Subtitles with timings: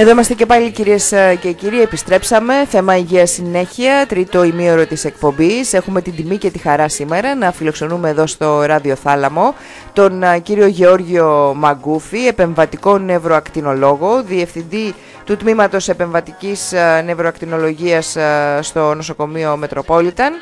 [0.00, 5.04] Εδώ είμαστε και πάλι κυρίες ε, και κύριοι, επιστρέψαμε, θέμα υγεία συνέχεια, τρίτο ημίωρο της
[5.04, 5.72] εκπομπής.
[5.72, 9.54] Έχουμε την τιμή και τη χαρά σήμερα να φιλοξενούμε εδώ στο Ράδιο Θάλαμο
[9.92, 18.16] τον ε, κύριο Γεώργιο Μαγκούφη, επεμβατικό νευροακτινολόγο, διευθυντή του Τμήματος Επεμβατικής ε, Νευροακτινολογίας
[18.60, 20.32] στο νοσοκομείο Μετροπόλιταν.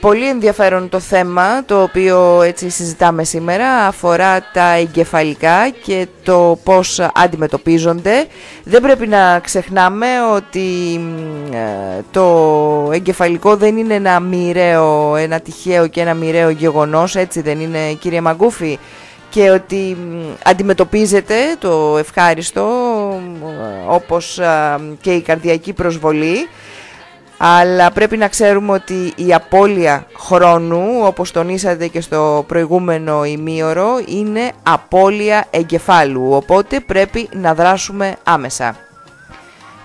[0.00, 7.00] Πολύ ενδιαφέρον το θέμα το οποίο έτσι συζητάμε σήμερα αφορά τα εγκεφαλικά και το πώς
[7.14, 8.26] αντιμετωπίζονται.
[8.64, 11.00] Δεν πρέπει να ξεχνάμε ότι
[11.52, 17.60] ε, το εγκεφαλικό δεν είναι ένα μοιραίο, ένα τυχαίο και ένα μοιραίο γεγονός, έτσι δεν
[17.60, 18.78] είναι κύριε Μαγκούφη;
[19.30, 19.96] Και ότι
[20.44, 22.68] αντιμετωπίζεται το ευχάριστο
[23.88, 24.40] όπως
[25.00, 26.48] και η καρδιακή προσβολή
[27.38, 34.52] αλλά πρέπει να ξέρουμε ότι η απώλεια χρόνου, όπως τονίσατε και στο προηγούμενο ημίωρο, είναι
[34.62, 38.85] απώλεια εγκεφάλου, οπότε πρέπει να δράσουμε άμεσα.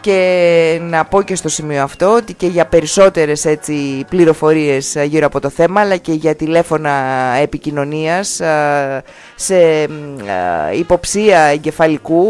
[0.02, 5.40] Και να πω και στο σημείο αυτό ότι και για περισσότερες έτσι, πληροφορίες γύρω από
[5.40, 6.92] το θέμα αλλά και για τηλέφωνα
[7.42, 8.42] επικοινωνίας
[9.36, 9.88] σε
[10.78, 12.26] υποψία εγκεφαλικού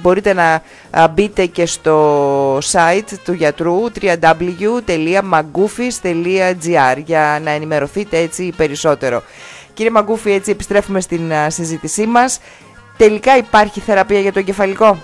[0.00, 0.62] μπορείτε να
[1.08, 9.22] μπείτε και στο site του γιατρού www.magufis.gr για να ενημερωθείτε έτσι περισσότερο.
[9.74, 12.40] Κύριε Μαγκούφη, έτσι επιστρέφουμε στην συζήτησή μας.
[12.96, 14.98] Τελικά υπάρχει θεραπεία για το εγκεφαλικό;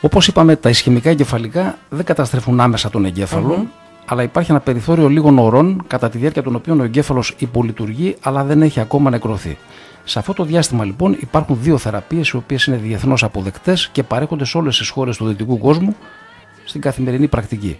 [0.00, 3.66] Όπως είπαμε, τα ισχυμικά εγκεφαλικά δεν καταστρέφουν άμεσα τον εγκέφαλο,
[4.06, 8.44] αλλά υπάρχει ένα περιθώριο λίγων ωρών κατά τη διάρκεια των οποίων ο εγκέφαλος υπολειτουργεί, αλλά
[8.44, 9.58] δεν έχει ακόμα νεκρωθεί.
[10.04, 14.44] Σε αυτό το διάστημα λοιπόν υπάρχουν δύο θεραπείες οι οποίες είναι διεθνώς αποδεκτές και παρέχονται
[14.44, 15.96] σε όλες τις χώρες του δυτικού κόσμου
[16.64, 17.78] στην καθημερινή πρακτική.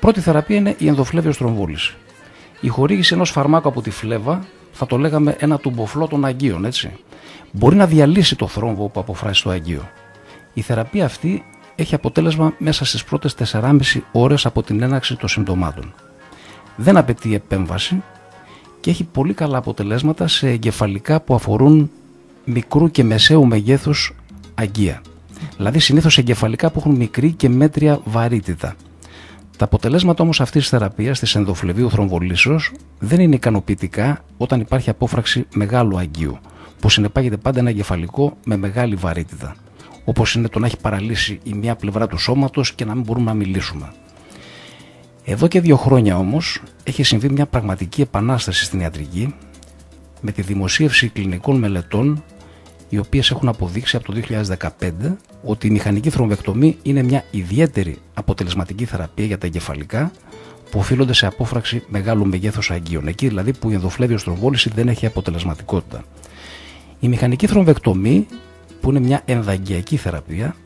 [0.00, 1.94] Πρώτη θεραπεία είναι η ενδοφλέβιο στρομβόληση.
[2.60, 6.92] Η χορήγηση ενός φαρμάκου από τη φλέβα, θα το λέγαμε ένα τουμποφλό των αγκίων, έτσι,
[7.50, 9.88] μπορεί να διαλύσει το θρόμβο που αποφράσει το αγκείο.
[10.54, 11.44] Η θεραπεία αυτή
[11.80, 13.80] έχει αποτέλεσμα μέσα στις πρώτες 4,5
[14.12, 15.94] ώρες από την έναρξη των συμπτωμάτων.
[16.76, 18.02] Δεν απαιτεί επέμβαση
[18.80, 21.90] και έχει πολύ καλά αποτελέσματα σε εγκεφαλικά που αφορούν
[22.44, 24.14] μικρού και μεσαίου μεγέθους
[24.54, 25.02] αγκία.
[25.56, 28.74] Δηλαδή συνήθως εγκεφαλικά που έχουν μικρή και μέτρια βαρύτητα.
[29.56, 35.46] Τα αποτελέσματα όμως αυτής της θεραπείας της ενδοφλεβίου θρομβολήσεως δεν είναι ικανοποιητικά όταν υπάρχει απόφραξη
[35.54, 36.38] μεγάλου αγκίου,
[36.80, 39.54] που συνεπάγεται πάντα ένα εγκεφαλικό με μεγάλη βαρύτητα
[40.04, 43.24] όπως είναι το να έχει παραλύσει η μία πλευρά του σώματος και να μην μπορούμε
[43.24, 43.92] να μιλήσουμε.
[45.24, 49.34] Εδώ και δύο χρόνια όμως έχει συμβεί μια πραγματική επανάσταση στην ιατρική
[50.20, 52.22] με τη δημοσίευση κλινικών μελετών
[52.88, 54.20] οι οποίες έχουν αποδείξει από το
[54.80, 60.12] 2015 ότι η μηχανική θρομβεκτομή είναι μια ιδιαίτερη αποτελεσματική θεραπεία για τα εγκεφαλικά
[60.70, 65.06] που οφείλονται σε απόφραξη μεγάλου μεγέθους αγκίων, εκεί δηλαδή που η ενδοφλέβιο στροβόληση δεν έχει
[65.06, 66.04] αποτελεσματικότητα.
[67.00, 68.26] Η μηχανική θρομβεκτομή
[68.80, 70.56] που είναι μια ενδαγκιακή θεραπεία,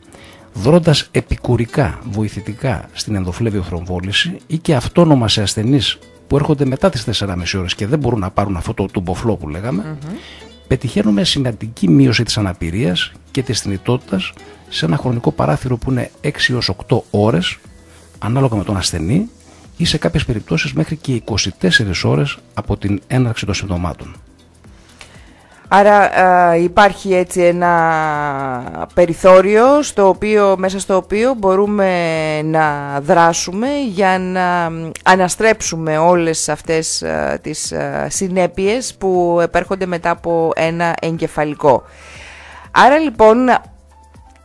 [0.53, 7.03] δρώντα επικουρικά, βοηθητικά στην ενδοφλέβιο θρομβόληση ή και αυτόνομα σε ασθενείς που έρχονται μετά τις
[7.19, 9.97] 4,5 ώρες και δεν μπορούν να πάρουν αυτό το τουμποφλό που λέγαμε,
[10.67, 14.33] πετυχαίνουμε σημαντική μείωση της αναπηρίας και της θνητότητας
[14.69, 17.57] σε ένα χρονικό παράθυρο που είναι 6 έως 8 ώρες
[18.19, 19.29] ανάλογα με τον ασθενή
[19.77, 24.15] ή σε κάποιες περιπτώσεις μέχρι και 24 ώρες από την έναρξη των συμπτωμάτων.
[25.67, 26.09] Άρα
[26.55, 34.71] υπάρχει έτσι ένα περιθώριο στο οποίο, μέσα στο οποίο μπορούμε να δράσουμε για να
[35.03, 37.03] αναστρέψουμε όλες αυτές
[37.41, 37.73] τις
[38.07, 41.83] συνέπειες που επέρχονται μετά από ένα εγκεφαλικό.
[42.71, 43.37] Άρα λοιπόν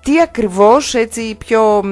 [0.03, 1.83] τι ακριβώς έτσι πιο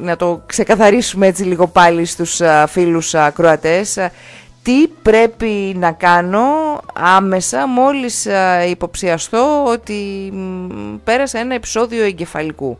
[0.00, 3.98] να το ξεκαθαρίσουμε έτσι λίγο πάλι στους φίλους ακροατές
[4.64, 6.42] τι πρέπει να κάνω
[6.94, 8.26] άμεσα μόλις
[8.70, 10.32] υποψιαστώ ότι
[11.04, 12.78] πέρασα ένα επεισόδιο εγκεφαλικού.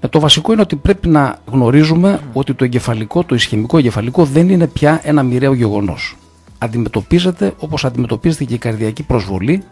[0.00, 4.48] Ε, το βασικό είναι ότι πρέπει να γνωρίζουμε ότι το εγκεφαλικό, το ισχυμικό εγκεφαλικό δεν
[4.48, 6.16] είναι πια ένα μοιραίο γεγονός.
[6.58, 9.62] Αντιμετωπίζεται όπως αντιμετωπίζεται και η καρδιακή προσβολή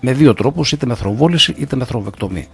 [0.00, 2.48] με δύο τρόπους, είτε με θρομβόληση είτε με θρομβεκτομή.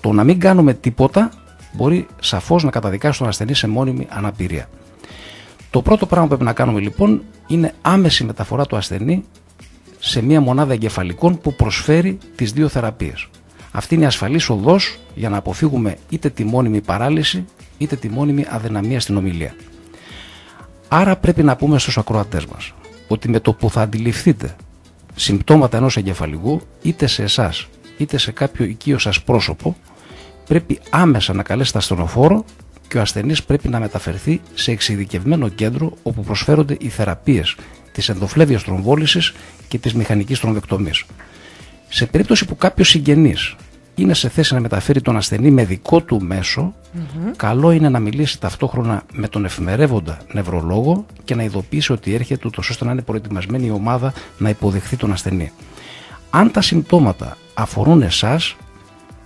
[0.00, 1.30] Το να μην κάνουμε τίποτα
[1.72, 4.68] μπορεί σαφώς να καταδικάσει τον ασθενή σε μόνιμη αναπηρία.
[5.70, 9.24] Το πρώτο πράγμα που πρέπει να κάνουμε λοιπόν είναι άμεση μεταφορά του ασθενή
[9.98, 13.28] σε μια μονάδα εγκεφαλικών που προσφέρει τις δύο θεραπείες.
[13.72, 17.44] Αυτή είναι η ασφαλής οδός για να αποφύγουμε είτε τη μόνιμη παράλυση
[17.78, 19.54] είτε τη μόνιμη αδυναμία στην ομιλία.
[20.88, 22.72] Άρα πρέπει να πούμε στους ακροατές μας
[23.08, 24.56] ότι με το που θα αντιληφθείτε
[25.14, 27.68] συμπτώματα ενός εγκεφαλικού είτε σε εσάς
[27.98, 29.76] είτε σε κάποιο οικείο σας πρόσωπο
[30.46, 32.44] πρέπει άμεσα να καλέσετε ασθενοφόρο
[32.90, 37.56] και ο ασθενής πρέπει να μεταφερθεί σε εξειδικευμένο κέντρο όπου προσφέρονται οι θεραπείες
[37.92, 39.32] της ενδοφλέβειας τρομβόληση
[39.68, 40.90] και της μηχανικής τρομβεκτομή.
[41.88, 43.56] Σε περίπτωση που κάποιος συγγενής
[43.94, 46.74] είναι σε θέση να μεταφέρει τον ασθενή με δικό του μεσο
[47.36, 52.70] καλό είναι να μιλήσει ταυτόχρονα με τον εφημερεύοντα νευρολόγο και να ειδοποιήσει ότι έρχεται ούτως
[52.70, 55.52] ώστε να είναι προετοιμασμένη η ομάδα να υποδεχθεί τον ασθενή.
[56.30, 58.56] Αν τα συμπτώματα αφορούν εσάς,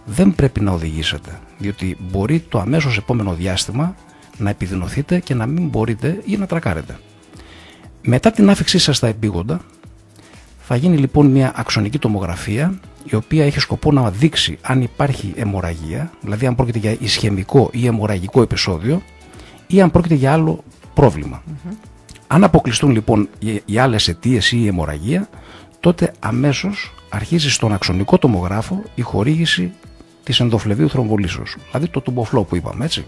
[0.04, 3.94] δεν πρέπει να οδηγήσετε, διότι μπορεί το αμέσως επόμενο διάστημα
[4.38, 6.98] να επιδεινωθείτε και να μην μπορείτε ή να τρακάρετε.
[8.02, 9.60] Μετά την άφηξή σας στα επίγοντα,
[10.60, 16.10] θα γίνει λοιπόν μια αξονική τομογραφία η οποία έχει σκοπό να δείξει αν υπάρχει αιμορραγία,
[16.20, 19.02] δηλαδή αν πρόκειται για ισχυμικό ή αιμορραγικό επεισόδιο
[19.66, 20.64] ή αν πρόκειται για άλλο
[22.26, 23.28] Αν αποκλειστούν λοιπόν
[23.64, 25.28] οι άλλες αιτίες ή η αιμορραγία,
[25.80, 29.72] τότε αμέσως αρχίζει στον αξονικό τομογράφο η χορήγηση
[30.24, 33.06] της ενδοφλεβίου θρομβολήσεως, δηλαδή το τουμποφλό που είπαμε έτσι.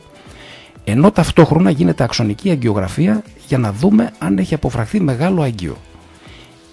[0.84, 5.76] Ενώ ταυτόχρονα γίνεται αξονική αγκιογραφία για να δούμε αν έχει αποφραχθεί μεγάλο αγκείο.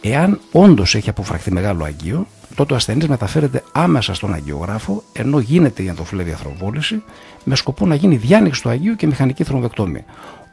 [0.01, 5.83] Εάν όντως έχει αποφραχθεί μεγάλο αγκείο, τότε ο ασθενής μεταφέρεται άμεσα στον αγκιογράφο, ενώ γίνεται
[5.83, 7.03] η ενδοφλέβια θρομβόληση,
[7.43, 10.03] με σκοπό να γίνει διάνοιξη του αγκίου και μηχανική θρομβεκτόμη.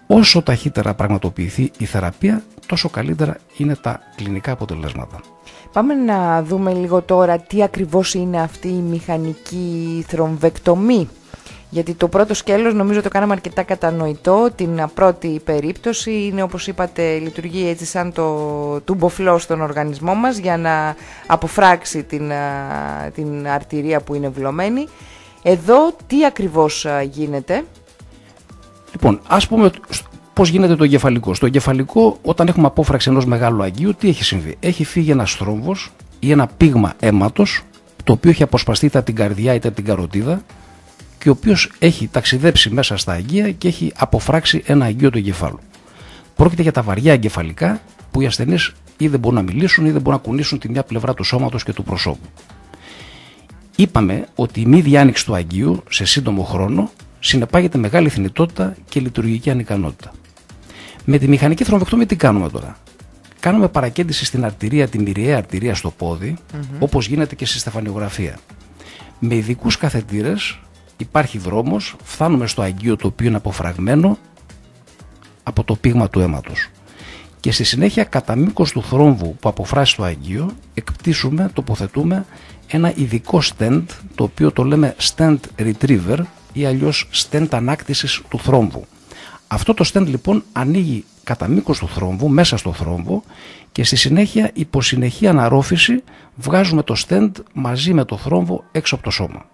[0.06, 5.20] Όσο ταχύτερα πραγματοποιηθεί η θεραπεία, τόσο καλύτερα είναι τα κλινικά αποτελέσματα.
[5.72, 11.08] Πάμε να δούμε λίγο τώρα τι ακριβώς είναι αυτή η μηχανική θρομβεκτομή
[11.70, 14.48] γιατί το πρώτο σκέλος νομίζω το κάναμε αρκετά κατανοητό.
[14.54, 20.56] Την πρώτη περίπτωση είναι όπως είπατε λειτουργεί έτσι σαν το τουμποφλό στον οργανισμό μας για
[20.56, 20.96] να
[21.26, 22.32] αποφράξει την,
[23.14, 24.86] την αρτηρία που είναι βλωμένη.
[25.42, 27.64] Εδώ τι ακριβώς γίνεται;
[28.92, 29.70] Λοιπόν, ας πούμε
[30.40, 31.34] πώς γίνεται το εγκεφαλικό.
[31.34, 35.92] Στο εγκεφαλικό όταν έχουμε απόφραξη ενός μεγάλου αγγείου τι έχει συμβεί; Έχει φύγει ένας θρόμβος
[36.18, 37.62] ή ένα πήγμα αίματος
[38.04, 40.42] το οποίο έχει αποσπαστεί είτε από την καρδιά είτε από την καροτίδα
[41.18, 45.58] και ο οποίος έχει ταξιδέψει μέσα στα αγγεία και έχει αποφράξει ένα αγγείο του εγκεφάλου.
[46.36, 50.00] Πρόκειται για τα βαριά εγκεφαλικά που οι ασθενείς ή δεν μπορούν να μιλήσουν ή δεν
[50.00, 52.26] μπορούν να κουνήσουν τη μια πλευρά του σώματος και του προσώπου.
[53.76, 56.90] Είπαμε ότι η μη διάνοιξη του αγγείου σε σύντομο χρόνο
[57.20, 60.12] συνεπάγεται μεγάλη θνητότητα και λειτουργική ανικανότητα.
[61.04, 62.76] Με τη μηχανική θρομβεκτόμη τι κάνουμε τώρα;
[63.40, 68.38] Κάνουμε παρακέντηση στην αρτηρία, τη μυριαία αρτηρία στο πόδι, mm όπως γίνεται και στη στεφανιογραφία.
[69.18, 70.58] Με ειδικούς καθετήρες
[70.96, 74.18] υπάρχει δρόμος, φτάνουμε στο αγγείο το οποίο είναι αποφραγμένο
[75.42, 76.68] από το πείγμα του αίματος.
[77.40, 82.24] Και στη συνέχεια κατά μήκος του θρόμβου που αποφράσει το αγγείο εκπτήσουμε, τοποθετούμε
[82.66, 83.82] ένα ειδικό stent
[84.14, 86.18] το οποίο το λέμε stent retriever
[86.52, 88.86] ή αλλιώς stent ανάκτησης του θρόμβου.
[89.52, 93.22] Αυτό το stent λοιπόν ανοίγει κατά μήκος του θρόμβου, μέσα στο θρόμβο
[93.72, 96.02] και στη συνέχεια υπό συνεχή αναρρόφηση
[96.36, 99.44] βγάζουμε το stent μαζί με το θρόμβο έξω από το σώμα.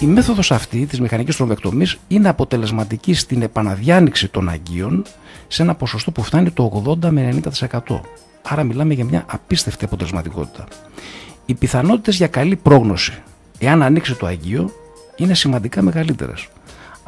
[0.00, 5.04] Η μέθοδος αυτή της μηχανικής τρομβεκτομής είναι αποτελεσματική στην επαναδιάνοιξη των αγκίων
[5.48, 8.00] σε ένα ποσοστό που φτάνει το 80 με 90%.
[8.42, 10.64] Άρα μιλάμε για μια απίστευτη αποτελεσματικότητα.
[11.46, 13.22] Οι πιθανότητες για καλή πρόγνωση
[13.58, 14.70] εάν ανοίξει το αγκείο
[15.16, 16.48] είναι σημαντικά μεγαλύτερες.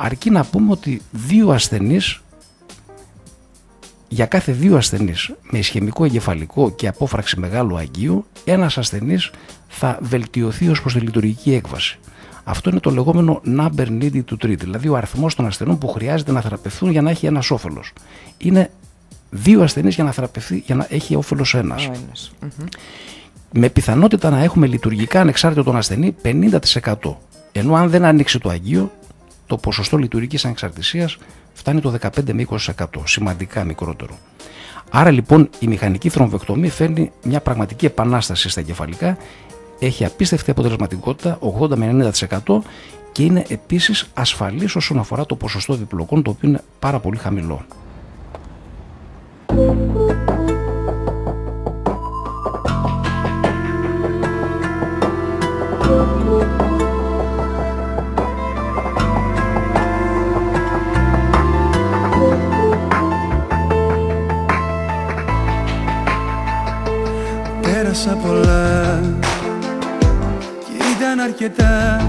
[0.00, 2.20] Αρκεί να πούμε ότι δύο ασθενείς
[4.08, 9.30] για κάθε δύο ασθενείς με ισχυμικό εγκεφαλικό και απόφραξη μεγάλου αγκίου, ένας ασθενής
[9.68, 11.98] θα βελτιωθεί ως προς τη λειτουργική έκβαση.
[12.44, 16.32] Αυτό είναι το λεγόμενο number needed to treat, δηλαδή ο αριθμός των ασθενών που χρειάζεται
[16.32, 17.92] να θεραπευθούν για να έχει ένας όφελος.
[18.38, 18.70] Είναι
[19.30, 21.90] δύο ασθενείς για να θεραπευθεί, για να έχει όφελος ένας.
[23.52, 27.16] Με πιθανότητα να έχουμε λειτουργικά ανεξάρτητο τον ασθενή 50%.
[27.52, 28.92] Ενώ αν δεν ανοίξει το αγείο,
[29.48, 31.16] το ποσοστό λειτουργικής ανεξαρτησίας
[31.52, 32.84] φτάνει το 15 με 20%.
[33.04, 34.18] Σημαντικά μικρότερο.
[34.90, 39.16] Άρα λοιπόν η μηχανική θρομβεκτομή φέρνει μια πραγματική επανάσταση στα εγκεφαλικά
[39.78, 42.12] έχει απίστευτη αποτελεσματικότητα 80 με
[42.46, 42.58] 90%
[43.12, 47.64] και είναι επίσης ασφαλής όσον αφορά το ποσοστό διπλοκών το οποίο είναι πάρα πολύ χαμηλό.
[68.04, 69.00] Πέρασα πολλά
[70.96, 72.06] ήταν αρκετά.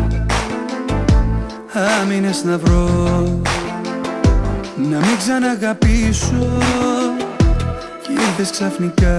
[2.01, 2.89] Άμυνες να βρω
[4.75, 6.48] Να μην ξαναγαπήσω.
[8.01, 9.17] Κι ήρθες ξαφνικά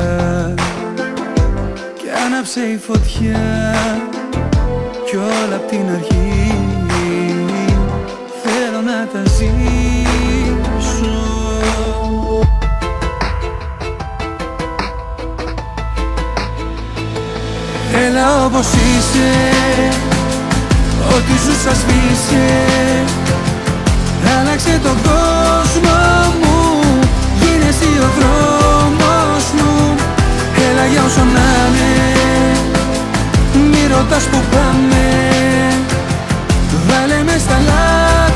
[1.97, 3.75] Κι άναψε η φωτιά.
[5.07, 6.55] Κι όλα απ' την αρχή.
[8.43, 9.80] Θέλω να τα ζήσω
[18.07, 19.31] Έλα όπως είσαι
[21.15, 22.47] Ό,τι σου σας σβήσε
[24.41, 25.99] Άλλαξε τον κόσμο
[26.41, 26.81] μου
[27.41, 27.71] Γίνε
[28.07, 29.45] ο δρόμος
[30.71, 32.11] Έλα για όσο να είναι
[33.55, 35.05] Μη ρωτάς που πάμε.
[36.89, 38.30] Βάλε μες στα λάθη.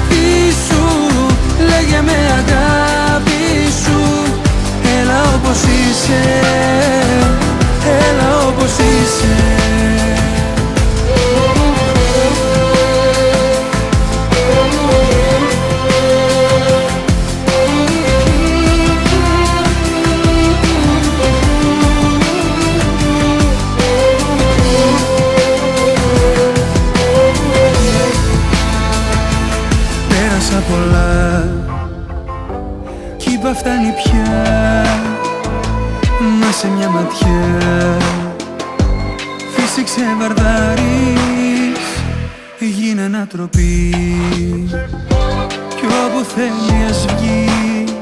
[46.37, 47.93] Θέλει ας βγεις.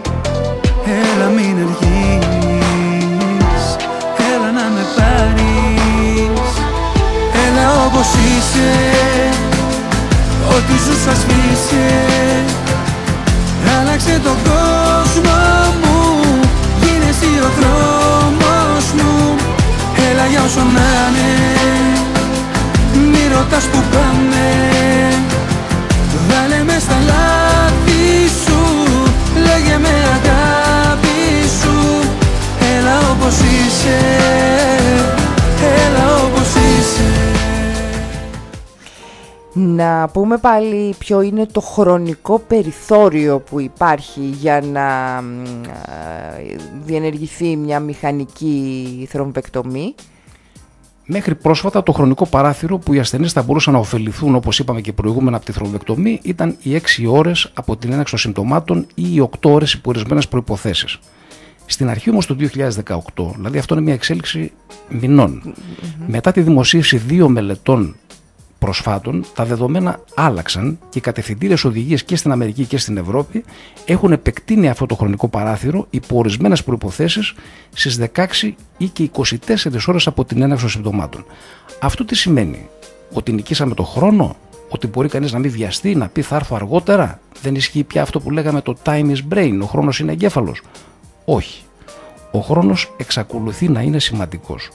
[1.01, 2.27] Έλα μην αργείς.
[4.33, 6.51] Έλα να με πάρεις.
[7.45, 8.73] Έλα όπως είσαι.
[10.49, 11.89] Ό,τι σου σας σβήσε
[13.81, 15.41] Άλλαξε τον κόσμο
[15.83, 15.99] μου.
[16.83, 19.35] Γίνε εσύ ο δρόμος μου.
[20.11, 21.31] Έλα για όσο να είναι.
[23.11, 24.43] Μη ρωτάς που πάμε
[33.33, 33.99] όπως είσαι
[35.87, 37.03] Έλα όπως είσαι
[39.53, 45.17] Να πούμε πάλι ποιο είναι το χρονικό περιθώριο που υπάρχει για να
[45.69, 49.95] ε, διενεργηθεί μια μηχανική θρομβεκτομή.
[51.07, 54.93] Μέχρι πρόσφατα το χρονικό παράθυρο που οι ασθενείς θα μπορούσαν να ωφεληθούν όπως είπαμε και
[54.93, 59.29] προηγούμενα από τη θρομβεκτομή ήταν οι 6 ώρες από την έναξη των συμπτωμάτων ή οι
[59.41, 60.99] 8 ώρες υπό ορισμένες προϋποθέσεις.
[61.73, 64.53] Στην αρχή όμως του 2018, δηλαδή αυτό είναι μια εξέλιξη
[64.89, 65.55] μηνών,
[66.07, 67.97] μετά τη δημοσίευση δύο μελετών
[68.59, 73.45] προσφάτων τα δεδομένα άλλαξαν και οι κατευθυντήρε οδηγίες και στην Αμερική και στην Ευρώπη
[73.85, 77.21] έχουν επεκτείνει αυτό το χρονικό παράθυρο υπό ορισμένες προποθέσει
[77.75, 78.27] στις 16
[78.77, 79.27] ή και 24
[79.87, 81.25] ώρες από την έναρξη των συμπτωμάτων.
[81.81, 82.69] Αυτό τι σημαίνει,
[83.13, 84.37] ότι νικήσαμε το χρόνο,
[84.69, 88.21] ότι μπορεί κανείς να μην βιαστεί, να πει θα έρθω αργότερα, δεν ισχύει πια αυτό
[88.21, 90.63] που λέγαμε το time is brain, ο χρόνος είναι εγκέφαλος.
[91.25, 91.63] Όχι.
[92.33, 94.71] Ο χρόνος εξακολουθεί να είναι σημαντικός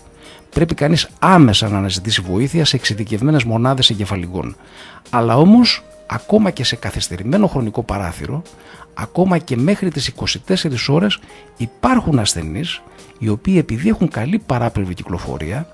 [0.58, 4.56] πρέπει κανείς άμεσα να αναζητήσει βοήθεια σε εξειδικευμένες μονάδες εγκεφαλικών.
[5.10, 8.42] Αλλά όμως, ακόμα και σε καθυστερημένο χρονικό παράθυρο,
[8.94, 11.20] ακόμα και μέχρι τις 24 ώρες
[11.58, 12.82] υπάρχουν ασθενείς
[13.20, 15.68] οι οποίοι επειδή έχουν καλή παράπλευρη κυκλοφορία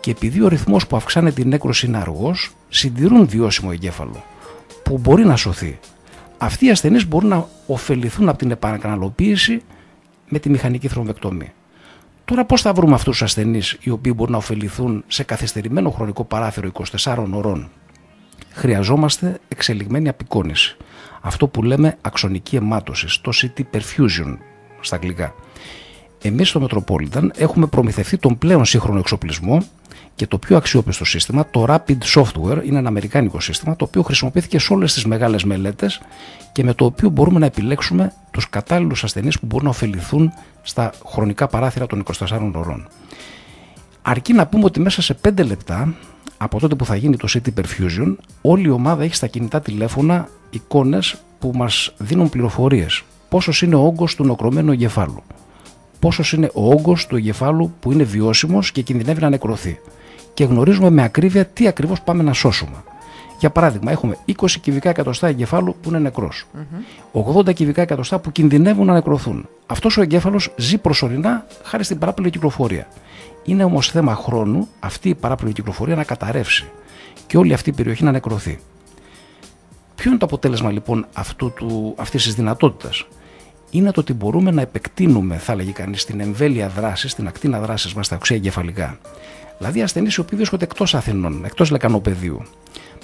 [0.00, 4.24] και επειδή ο ρυθμός που αυξάνεται την νέκρωση είναι αργός, συντηρούν βιώσιμο εγκέφαλο
[4.82, 5.78] που μπορεί να σωθεί.
[6.38, 9.62] Αυτοί οι ασθενείς μπορούν να ωφεληθούν από την επανακαναλοποίηση
[10.28, 11.52] με τη μηχανική θρομβεκτομή.
[12.24, 16.24] Τώρα πώς θα βρούμε αυτούς τους ασθενείς οι οποίοι μπορούν να ωφεληθούν σε καθυστερημένο χρονικό
[16.24, 16.70] παράθυρο
[17.02, 17.70] 24 ώρων.
[18.52, 20.76] Χρειαζόμαστε εξελιγμένη απεικόνηση.
[21.20, 24.36] Αυτό που λέμε αξονική αιμάτωση, το CT perfusion
[24.80, 25.34] στα αγγλικά.
[26.22, 29.62] Εμείς στο Metropolitan έχουμε προμηθευτεί τον πλέον σύγχρονο εξοπλισμό
[30.16, 34.58] και το πιο αξιόπιστο σύστημα, το Rapid Software, είναι ένα αμερικάνικο σύστημα το οποίο χρησιμοποιήθηκε
[34.58, 36.00] σε όλες τις μεγάλες μελέτες
[36.52, 40.32] και με το οποίο μπορούμε να επιλέξουμε τους κατάλληλους ασθενείς που μπορούν να ωφεληθούν
[40.62, 42.88] στα χρονικά παράθυρα των 24 ώρων.
[44.02, 45.94] Αρκεί να πούμε ότι μέσα σε 5 λεπτά
[46.36, 50.28] από τότε που θα γίνει το CT Perfusion, όλη η ομάδα έχει στα κινητά τηλέφωνα
[50.50, 53.02] εικόνες που μας δίνουν πληροφορίες.
[53.28, 55.22] Πόσος είναι ο όγκος του νοκρωμένου εγκεφάλου.
[55.98, 59.78] Πόσος είναι ο όγκος του εγκεφάλου που είναι βιώσιμος και κινδυνεύει να νεκρωθεί.
[60.36, 62.84] Και γνωρίζουμε με ακρίβεια τι ακριβώς πάμε να σώσουμε.
[63.38, 66.46] Για παράδειγμα, έχουμε 20 κυβικά εκατοστά εγκεφάλου που είναι νεκρός.
[67.14, 67.38] Mm-hmm.
[67.38, 69.48] 80 κυβικά εκατοστά που κινδυνεύουν να νεκρωθούν.
[69.66, 72.88] Αυτός ο εγκέφαλος ζει προσωρινά χάρη στην παράπλευρη κυκλοφορία.
[73.44, 76.64] Είναι όμως θέμα χρόνου αυτή η παράπλευρη κυκλοφορία να καταρρεύσει
[77.26, 78.58] και όλη αυτή η περιοχή να νεκρωθεί.
[79.94, 81.06] Ποιο είναι το αποτέλεσμα λοιπόν
[81.96, 83.06] αυτής της δυνατότητας,
[83.70, 87.94] είναι το ότι μπορούμε να επεκτείνουμε, θα λέγει κανείς, την εμβέλεια δράσης, την ακτίνα δράσης
[87.94, 88.98] μας στα οξέα εγκεφαλικά.
[89.58, 92.42] Δηλαδή ασθενείς οι οποίοι βρίσκονται εκτός Αθηνών, εκτός λεκανοπεδίου,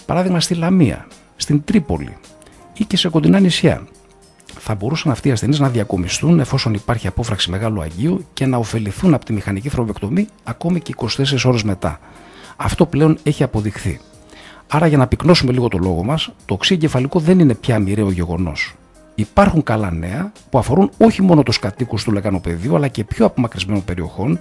[0.07, 1.07] παράδειγμα στη Λαμία,
[1.37, 2.17] στην Τρίπολη
[2.73, 3.87] ή και σε κοντινά νησιά.
[4.59, 9.15] Θα μπορούσαν αυτοί οι ασθενείς να διακομιστούν εφόσον υπάρχει απόφραξη μεγάλου αγίου και να ωφεληθούν
[9.15, 11.09] από τη μηχανική θρομβεκτομή ακόμη και 24
[11.45, 12.01] ώρες μετά.
[12.57, 14.01] Αυτό πλέον έχει αποδειχθεί.
[14.69, 18.11] Άρα, για να πυκνώσουμε λίγο το λόγο μας, το οξύ εγκεφαλικό δεν είναι πια μοιραίο
[18.11, 18.75] γεγονός.
[19.15, 23.85] Υπάρχουν καλά νέα που αφορούν όχι μόνο τους κατοίκους του λεκανοπεδίου αλλά και πιο απομακρυσμένων
[23.85, 24.41] περιοχών,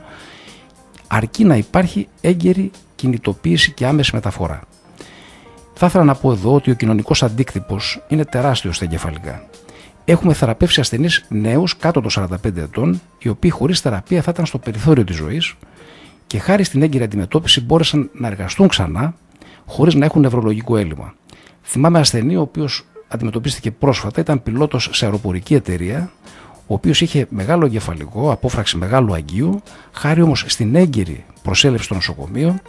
[1.14, 4.62] αρκεί να υπάρχει έγκαιρη κινητοποίηση και άμεση μεταφορά.
[5.74, 9.44] Θα ήθελα να πω εδώ ότι ο κοινωνικός αντίκτυπος είναι τεράστιος στα εγκεφαλικά.
[10.06, 12.12] Έχουμε θεραπεύσει ασθενείς νέους κάτω των
[12.44, 15.56] 45 ετών, οι οποίοι χωρίς θεραπεία θα ήταν στο περιθώριο της ζωής
[16.28, 19.14] και χάρη στην έγκυρη αντιμετώπιση μπόρεσαν να εργαστούν ξανά
[19.66, 21.14] χωρίς να έχουν νευρολογικό έλλειμμα.
[21.64, 26.12] Θυμάμαι ασθενή ο οποίος αντιμετωπίστηκε πρόσφατα, ήταν πιλότος σε αεροπορική εταιρεία,
[26.72, 29.62] ο οποίος είχε μεγάλο εγκεφαλικό, απόφραξη μεγάλου αγγείου,
[29.92, 32.60] χάρη όμως στην έγκυρη προσέλευση στο νοσοκομείο,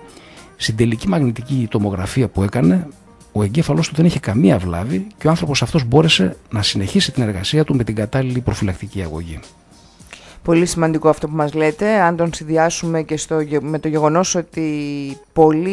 [0.57, 2.89] στην τελική μαγνητική τομογραφία που έκανε,
[3.33, 7.23] ο εγκέφαλός του δεν είχε καμία βλάβη και ο άνθρωπος αυτός μπόρεσε να συνεχίσει την
[7.23, 9.41] εργασία του με την κατάλληλη προφυλακτική αγωγή.
[10.45, 14.71] Πολύ σημαντικό αυτό που μας λέτε, αν τον συνδυάσουμε και στο, με το γεγονός ότι
[15.33, 15.69] πολύ,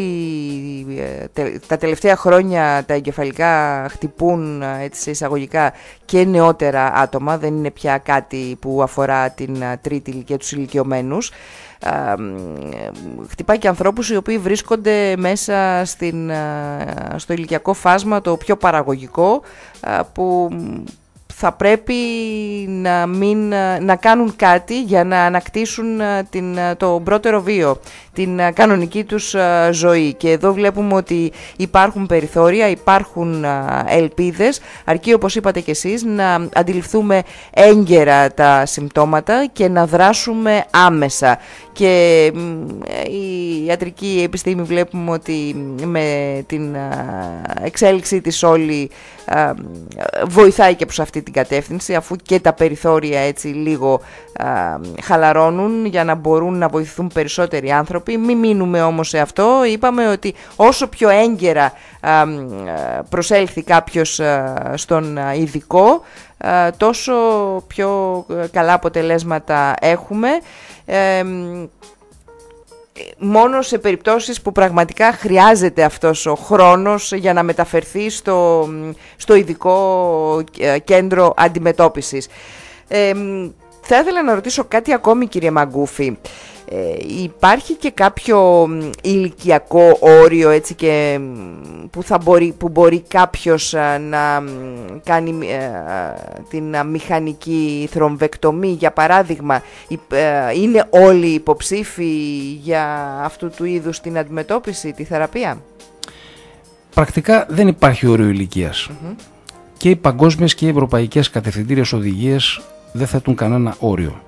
[1.34, 5.74] ε, τα τελευταία χρόνια τα εγκεφαλικά χτυπούν έτσι, σε εισαγωγικά
[6.06, 11.32] και νεότερα άτομα, δεν είναι πια κάτι που αφορά την τρίτη ηλικία τους ηλικιωμένους.
[13.30, 16.32] Χτυπάει και ανθρώπους οι οποίοι βρίσκονται μέσα στην,
[17.16, 19.42] στο ηλικιακό φάσμα το πιο παραγωγικό
[20.14, 20.50] που
[21.42, 21.94] θα πρέπει
[22.68, 23.48] να, μην,
[23.82, 27.80] να κάνουν κάτι για να ανακτήσουν την, το πρώτερο βίο,
[28.26, 29.36] την κανονική τους
[29.72, 30.14] ζωή.
[30.14, 33.46] Και εδώ βλέπουμε ότι υπάρχουν περιθώρια, υπάρχουν
[33.88, 37.22] ελπίδες, αρκεί όπως είπατε και εσείς να αντιληφθούμε
[37.54, 41.40] έγκαιρα τα συμπτώματα και να δράσουμε άμεσα.
[41.72, 42.26] Και
[43.10, 46.76] η ιατρική επιστήμη βλέπουμε ότι με την
[47.64, 48.90] εξέλιξη της όλη
[50.28, 54.02] βοηθάει και προς αυτή την κατεύθυνση αφού και τα περιθώρια έτσι λίγο
[55.04, 58.09] χαλαρώνουν για να μπορούν να βοηθούν περισσότεροι άνθρωποι.
[58.18, 59.62] Μην μείνουμε όμως σε αυτό.
[59.66, 61.74] Είπαμε ότι όσο πιο έγκαιρα
[63.10, 64.22] προσέλθει κάποιος
[64.74, 66.02] στον ειδικό
[66.78, 67.14] τόσο
[67.68, 70.30] πιο καλά αποτελέσματα έχουμε
[73.18, 78.70] μόνο σε περιπτώσεις που πραγματικά χρειάζεται αυτός ο χρόνος για να μεταφερθεί στο,
[79.16, 82.28] στο ειδικό ε, κέντρο αντιμετώπισης.
[83.82, 86.18] θα ήθελα να ρωτήσω κάτι ακόμη κύριε Μαγκούφη.
[86.72, 88.68] Ε, υπάρχει και κάποιο
[89.04, 91.20] ηλικιακό όριο έτσι και
[91.90, 93.74] που, θα μπορεί, που μπορεί κάποιος
[94.10, 94.44] να
[95.04, 95.34] κάνει
[96.50, 98.68] την μηχανική θρομβεκτομή.
[98.68, 99.64] Για παράδειγμα
[100.56, 102.14] είναι όλοι υποψήφοι
[102.62, 105.62] για αυτού του είδους την αντιμετώπιση, τη θεραπεία;
[106.94, 108.48] Πρακτικά δεν υπάρχει όριο
[109.78, 112.62] και οι παγκόσμιες και οι ευρωπαϊκές κατευθυντήριες οδηγίες
[112.94, 114.22] δεν θέτουν κανένα όριο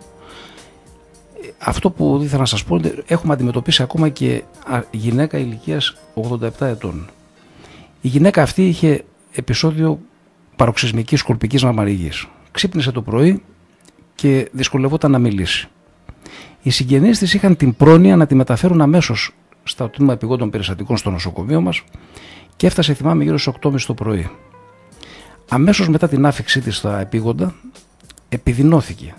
[1.64, 4.44] αυτό που ήθελα να σας πω έχουμε αντιμετωπίσει ακόμα και
[4.92, 5.96] γυναίκα ηλικίας
[6.32, 7.10] 87 ετών.
[8.02, 10.00] Η γυναίκα αυτή είχε επεισόδιο
[10.56, 12.28] παροξυσμικής σκορπικής μαμαριγής.
[12.52, 13.44] Ξύπνησε το πρωί
[14.16, 15.68] και δυσκολευόταν να μιλήσει.
[16.62, 19.32] Οι συγγενείς της είχαν την πρόνοια να τη μεταφέρουν αμέσως
[19.64, 21.84] στα τμήμα επιγόντων περιστατικών στο νοσοκομείο μας
[22.56, 24.30] και έφτασε θυμάμαι γύρω στις 8.30 το πρωί.
[25.50, 27.54] Αμέσως μετά την άφηξή της στα επίγοντα
[28.34, 29.16] επιδεινώθηκε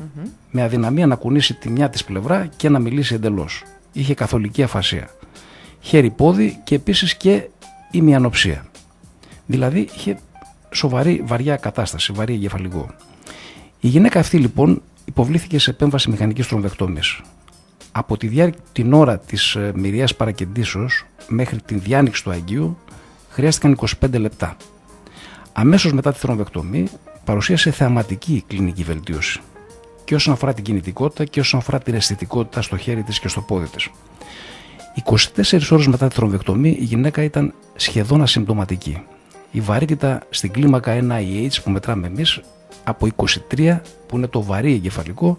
[0.51, 3.63] με αδυναμία να κουνήσει τη μια της πλευρά και να μιλήσει εντελώς.
[3.93, 5.09] Είχε καθολική αφασία.
[5.81, 7.49] Χέρι-πόδι και επίσης και
[7.91, 8.67] ημιανοψία.
[9.47, 10.19] Δηλαδή είχε
[10.71, 12.95] σοβαρή βαριά κατάσταση, βαρύ εγκεφαλικό.
[13.81, 17.21] Η γυναίκα αυτή λοιπόν υποβλήθηκε σε επέμβαση μηχανικής τρομβεκτόμης.
[17.93, 18.53] Από τη διά...
[18.73, 22.79] την ώρα της ε, μοιριάς παρακεντήσεως μέχρι την διάνοιξη του Αγίου
[23.29, 24.57] χρειάστηκαν 25 λεπτά.
[25.53, 26.89] Αμέσως μετά τη θρομβεκτομή
[27.25, 29.41] παρουσίασε θεαματική κλινική βελτίωση
[30.05, 33.41] και όσον αφορά την κινητικότητα και όσον αφορά την αισθητικότητα στο χέρι της και στο
[33.41, 33.89] πόδι της.
[34.95, 39.03] 24 ώρες μετά τη θρομβεκτομή η γυναίκα ήταν σχεδόν ασυμπτωματική.
[39.51, 42.41] Η βαρύτητα στην κλίμακα 1IH που μετράμε εμείς
[42.85, 43.09] από
[43.51, 45.37] 23 που είναι το βαρύ εγκεφαλικό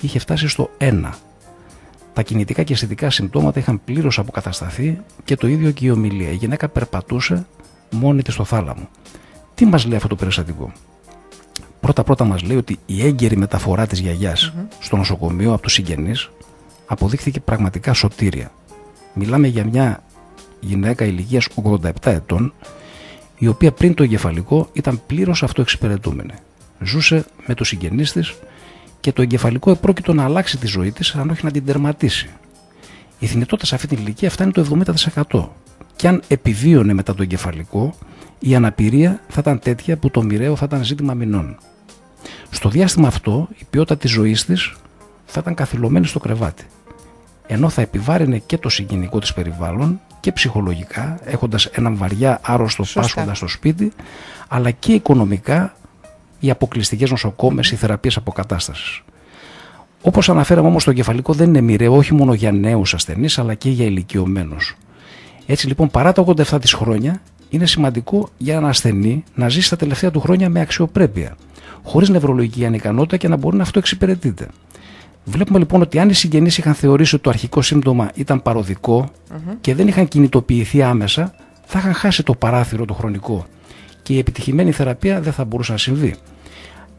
[0.00, 1.10] είχε φτάσει στο 1.
[2.12, 6.30] Τα κινητικά και αισθητικά συμπτώματα είχαν πλήρως αποκατασταθεί και το ίδιο και η ομιλία.
[6.30, 7.46] Η γυναίκα περπατούσε
[7.90, 8.88] μόνη της στο θάλαμο.
[9.54, 10.72] Τι μας λέει αυτό το περιστατικό;
[11.80, 16.30] Πρώτα πρώτα μας λέει ότι η έγκαιρη μεταφορά της γιαγιας στο νοσοκομείο από τους συγγενείς
[16.86, 18.52] αποδείχθηκε πραγματικά σωτήρια.
[19.14, 20.02] Μιλάμε για μια
[20.60, 22.52] γυναίκα ηλικίας 87 ετών
[23.38, 26.34] η οποία πριν το εγκεφαλικό ήταν πλήρως αυτοεξυπηρετούμενη.
[26.80, 28.34] Ζούσε με τους συγγενείς της
[29.00, 32.30] και το εγκεφαλικό επρόκειτο να αλλάξει τη ζωή της αν όχι να την τερματίσει.
[33.18, 34.82] Η θνητότητα σε αυτή την ηλικία φτάνει το
[35.30, 35.48] 70%.
[35.96, 37.94] Και αν επιβίωνε μετά το εγκεφαλικό,
[38.40, 41.56] η αναπηρία θα ήταν τέτοια που το μοιραίο θα ήταν ζήτημα μηνών.
[42.50, 44.74] Στο διάστημα αυτό η ποιότητα της ζωής της
[45.24, 46.64] θα ήταν καθυλωμένη στο κρεβάτι.
[47.46, 53.34] Ενώ θα επιβάρυνε και το συγγενικό της περιβάλλον και ψυχολογικά έχοντας έναν βαριά άρρωστο πάσχοντα
[53.34, 53.92] στο σπίτι
[54.48, 55.74] αλλά και οικονομικά
[56.40, 59.02] οι αποκλειστικές νοσοκόμες, οι θεραπείες αποκατάστασης.
[60.02, 63.70] Όπως αναφέραμε όμως το κεφαλικό δεν είναι μοιραίο όχι μόνο για νέους ασθενείς αλλά και
[63.70, 64.76] για ηλικιωμένους.
[65.46, 69.76] Έτσι λοιπόν παρά τα 87 της χρόνια είναι σημαντικό για ένα ασθενή να ζει στα
[69.76, 71.36] τελευταία του χρόνια με αξιοπρέπεια
[71.82, 74.48] χωρίς νευρολογική ανικανότητα και να μπορεί να αυτό εξυπηρετείται.
[75.24, 78.42] Βλέπουμε λοιπόν ότι αν οι συγγενείς είχαν θεωρήσει ότι το αρχικό σύμπτωμα ήταν
[79.60, 81.34] και δεν είχαν κινητοποιηθεί άμεσα,
[81.64, 83.46] θα είχαν χάσει το παράθυρο το χρονικό
[84.02, 86.14] και η επιτυχημένη θεραπεία δεν θα μπορούσε να συμβεί.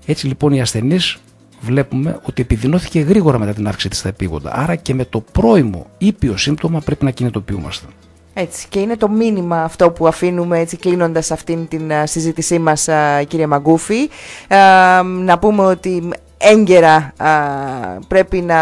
[0.05, 1.17] Έτσι λοιπόν οι ασθενείς
[1.61, 4.51] βλέπουμε ότι επιδεινώθηκε γρήγορα μετά την αύξηση της επίγοντα.
[4.55, 7.85] Άρα και με το πρώιμο ήπιο σύμπτωμα πρέπει να κινητοποιούμαστε.
[8.33, 12.89] Έτσι, και είναι το μήνυμα αυτό που αφήνουμε έτσι κλείνοντας αυτήν την συζήτησή μας
[13.27, 14.09] κύριε Μαγκούφη.
[15.03, 16.09] να πούμε ότι
[16.41, 17.13] έγκαιρα
[18.07, 18.59] πρέπει να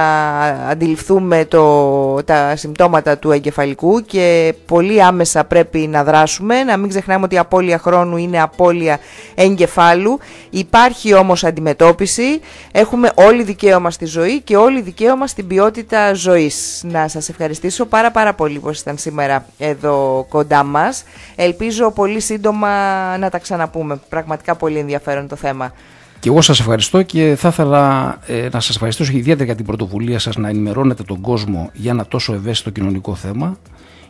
[0.69, 7.25] αντιληφθούμε το, τα συμπτώματα του εγκεφαλικού και πολύ άμεσα πρέπει να δράσουμε, να μην ξεχνάμε
[7.25, 8.99] ότι η απώλεια χρόνου είναι απώλεια
[9.35, 10.19] εγκεφάλου.
[10.49, 12.39] Υπάρχει όμως αντιμετώπιση,
[12.71, 16.81] έχουμε όλοι δικαίωμα στη ζωή και όλοι δικαίωμα στην ποιότητα ζωής.
[16.85, 21.03] Να σας ευχαριστήσω πάρα πάρα πολύ που ήσασταν σήμερα εδώ κοντά μας.
[21.35, 22.69] Ελπίζω πολύ σύντομα
[23.17, 23.99] να τα ξαναπούμε.
[24.09, 25.73] Πραγματικά πολύ ενδιαφέρον το θέμα.
[26.19, 30.19] Και εγώ σας ευχαριστώ και θα ήθελα ε, να σας ευχαριστήσω ιδιαίτερα για την πρωτοβουλία
[30.19, 33.57] σας να ενημερώνετε τον κόσμο για ένα τόσο ευαίσθητο κοινωνικό θέμα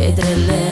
[0.04, 0.63] piedrele